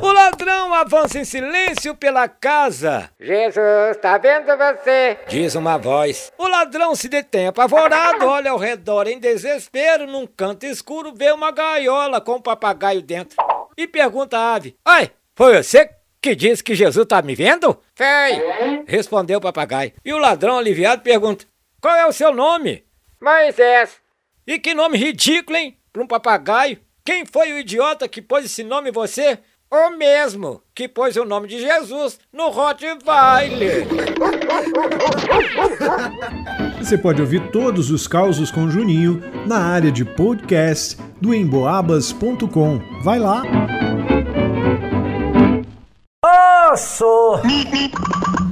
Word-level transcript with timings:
O 0.00 0.12
ladrão 0.12 0.74
avança 0.74 1.18
em 1.18 1.24
silêncio 1.24 1.94
pela 1.94 2.28
casa. 2.28 3.10
Jesus, 3.18 3.96
tá 4.00 4.18
vendo 4.18 4.46
você? 4.56 5.18
Diz 5.28 5.54
uma 5.54 5.78
voz. 5.78 6.32
O 6.36 6.46
ladrão 6.46 6.94
se 6.94 7.08
detém 7.08 7.46
apavorado, 7.46 8.24
olha 8.28 8.50
ao 8.50 8.58
redor 8.58 9.06
em 9.06 9.18
desespero. 9.18 10.06
Num 10.06 10.26
canto 10.26 10.66
escuro, 10.66 11.12
vê 11.14 11.32
uma 11.32 11.50
gaiola 11.50 12.20
com 12.20 12.36
um 12.36 12.40
papagaio 12.40 13.02
dentro. 13.02 13.36
E 13.76 13.86
pergunta 13.86 14.38
à 14.38 14.54
ave: 14.54 14.76
Ai, 14.84 15.10
foi 15.34 15.56
você 15.62 15.90
que 16.20 16.34
disse 16.34 16.62
que 16.62 16.74
Jesus 16.74 17.06
tá 17.06 17.22
me 17.22 17.34
vendo? 17.34 17.80
Foi. 17.94 18.84
Respondeu 18.86 19.38
o 19.38 19.42
papagaio. 19.42 19.92
E 20.04 20.12
o 20.12 20.18
ladrão 20.18 20.58
aliviado 20.58 21.02
pergunta: 21.02 21.46
Qual 21.80 21.94
é 21.94 22.06
o 22.06 22.12
seu 22.12 22.32
nome? 22.32 22.84
Moisés. 23.20 24.00
E 24.46 24.58
que 24.58 24.74
nome 24.74 24.98
ridículo, 24.98 25.56
hein? 25.56 25.76
Para 25.92 26.02
um 26.02 26.06
papagaio. 26.06 26.78
Quem 27.08 27.24
foi 27.24 27.54
o 27.54 27.58
idiota 27.58 28.06
que 28.06 28.20
pôs 28.20 28.44
esse 28.44 28.62
nome 28.62 28.90
em 28.90 28.92
você? 28.92 29.38
O 29.70 29.96
mesmo 29.96 30.60
que 30.74 30.86
pôs 30.86 31.16
o 31.16 31.24
nome 31.24 31.48
de 31.48 31.58
Jesus 31.58 32.20
no 32.30 32.50
Rottweiler. 32.50 33.86
Você 36.76 36.98
pode 36.98 37.22
ouvir 37.22 37.50
todos 37.50 37.90
os 37.90 38.06
causos 38.06 38.50
com 38.50 38.68
Juninho 38.68 39.22
na 39.46 39.56
área 39.56 39.90
de 39.90 40.04
podcast 40.04 40.98
do 41.18 41.34
emboabas.com. 41.34 42.78
Vai 43.02 43.18
lá! 43.18 43.42
Osso! 46.70 47.40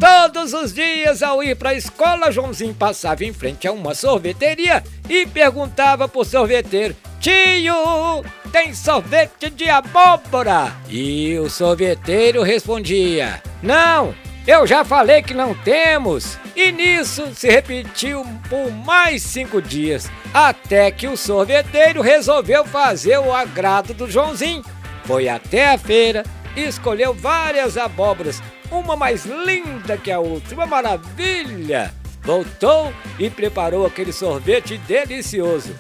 Todos 0.01 0.55
os 0.55 0.73
dias 0.73 1.23
ao 1.23 1.43
ir 1.43 1.57
para 1.57 1.71
a 1.71 1.75
escola, 1.75 2.33
Joãozinho 2.33 2.73
passava 2.73 3.23
em 3.23 3.35
frente 3.35 3.69
a 3.69 3.73
uma 3.73 3.95
sorveteria 3.95 4.83
e 5.11 5.27
perguntava 5.27 6.09
pro 6.09 6.25
sorveteiro: 6.25 6.97
Tio, 7.21 8.25
tem 8.57 8.73
sorvete 8.73 9.51
de 9.51 9.69
abóbora? 9.69 10.75
E 10.89 11.37
o 11.39 11.51
sorveteiro 11.51 12.43
respondia: 12.43 13.43
Não, 13.63 14.15
eu 14.47 14.67
já 14.67 14.83
falei 14.83 15.21
que 15.21 15.35
não 15.35 15.55
temos. 15.55 16.39
E 16.57 16.73
nisso 16.73 17.35
se 17.35 17.51
repetiu 17.51 18.25
por 18.49 18.73
mais 18.73 19.23
cinco 19.23 19.61
dias, 19.61 20.11
até 20.33 20.91
que 20.91 21.07
o 21.07 21.19
sorveteiro 21.19 22.01
resolveu 22.01 22.65
fazer 22.65 23.19
o 23.19 23.31
agrado 23.31 23.93
do 23.93 24.11
Joãozinho. 24.11 24.65
Foi 25.05 25.29
até 25.29 25.75
a 25.75 25.77
feira, 25.77 26.25
escolheu 26.57 27.13
várias 27.13 27.77
abóboras, 27.77 28.43
uma 28.71 28.97
mais 28.97 29.27
linda 29.27 29.99
que 29.99 30.11
a 30.11 30.19
outra, 30.19 30.55
uma 30.55 30.67
maravilha. 30.67 31.93
Voltou 32.23 32.91
e 33.19 33.29
preparou 33.29 33.85
aquele 33.85 34.15
sorvete 34.15 34.79
delicioso. 34.79 35.79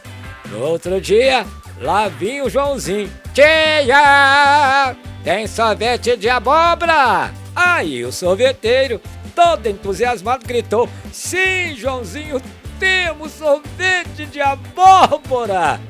No 0.51 0.61
outro 0.61 1.01
dia, 1.01 1.45
lá 1.81 2.09
vinha 2.09 2.45
o 2.45 2.51
Joãozinho. 2.51 3.11
Tia! 3.35 4.97
Tem 5.23 5.47
sorvete 5.47 6.17
de 6.17 6.29
abóbora! 6.29 7.31
Aí 7.55 8.05
o 8.05 8.13
sorveteiro, 8.13 9.01
todo 9.35 9.67
entusiasmado, 9.67 10.47
gritou: 10.47 10.89
Sim, 11.13 11.75
Joãozinho, 11.77 12.41
temos 12.79 13.33
sorvete 13.33 14.27
de 14.27 14.41
abóbora! 14.41 15.81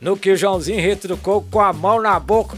No 0.00 0.16
que 0.16 0.32
o 0.32 0.36
Joãozinho 0.36 0.80
retrucou 0.80 1.42
com 1.50 1.60
a 1.60 1.72
mão 1.72 2.00
na 2.00 2.20
boca: 2.20 2.56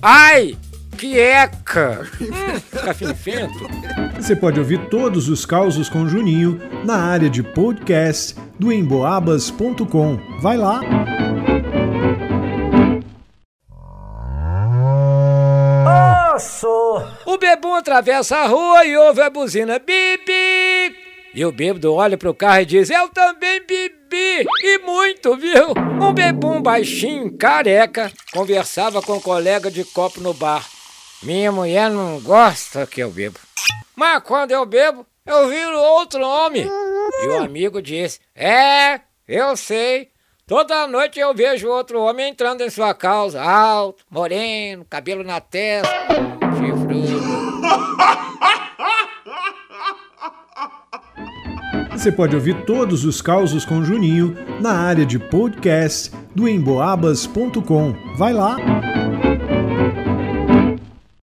Ai, 0.00 0.56
que 0.96 1.18
eca! 1.18 2.06
Hum, 2.20 2.60
fica 2.60 2.94
finfento. 2.94 3.68
Você 4.16 4.36
pode 4.36 4.60
ouvir 4.60 4.88
todos 4.88 5.28
os 5.28 5.44
causos 5.44 5.88
com 5.88 6.06
Juninho 6.06 6.60
na 6.84 6.96
área 6.96 7.28
de 7.28 7.42
podcast 7.42 8.34
do 8.58 8.72
emboabas.com. 8.72 10.18
Vai 10.40 10.56
lá! 10.56 10.80
O 17.34 17.36
bebum 17.36 17.74
atravessa 17.74 18.36
a 18.36 18.46
rua 18.46 18.84
e 18.84 18.96
ouve 18.96 19.20
a 19.20 19.28
buzina 19.28 19.80
bibi. 19.80 20.96
E 21.34 21.44
o 21.44 21.50
bêbado 21.50 21.92
olha 21.92 22.16
pro 22.16 22.32
carro 22.32 22.60
e 22.60 22.64
diz: 22.64 22.90
Eu 22.90 23.08
também 23.08 23.60
bebi! 23.66 24.46
E 24.62 24.78
muito, 24.78 25.36
viu? 25.36 25.72
Um 26.00 26.12
bebum 26.12 26.62
baixinho, 26.62 27.36
careca, 27.36 28.12
conversava 28.32 29.02
com 29.02 29.14
um 29.14 29.20
colega 29.20 29.68
de 29.68 29.82
copo 29.82 30.20
no 30.20 30.32
bar. 30.32 30.64
Minha 31.24 31.50
mulher 31.50 31.90
não 31.90 32.20
gosta 32.20 32.86
que 32.86 33.02
eu 33.02 33.10
bebo. 33.10 33.40
Mas 33.96 34.22
quando 34.22 34.52
eu 34.52 34.64
bebo, 34.64 35.04
eu 35.26 35.48
viro 35.48 35.76
outro 35.76 36.24
homem. 36.24 36.70
E 37.24 37.26
o 37.30 37.42
amigo 37.42 37.82
disse: 37.82 38.20
É, 38.32 39.00
eu 39.26 39.56
sei. 39.56 40.08
Toda 40.46 40.86
noite 40.86 41.18
eu 41.18 41.34
vejo 41.34 41.68
outro 41.68 42.00
homem 42.00 42.28
entrando 42.28 42.60
em 42.60 42.70
sua 42.70 42.94
causa, 42.94 43.42
alto, 43.42 44.04
moreno, 44.08 44.86
cabelo 44.88 45.24
na 45.24 45.40
testa, 45.40 45.90
chifrudo. 46.64 47.44
Você 51.92 52.12
pode 52.12 52.34
ouvir 52.34 52.64
todos 52.64 53.04
os 53.04 53.22
causos 53.22 53.64
com 53.64 53.82
Juninho 53.82 54.36
na 54.60 54.72
área 54.72 55.06
de 55.06 55.18
podcast 55.18 56.12
do 56.34 56.48
emboabas.com. 56.48 57.94
Vai 58.16 58.32
lá! 58.32 58.56